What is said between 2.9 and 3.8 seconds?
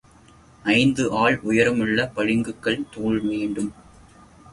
தூண்வேண்டும்.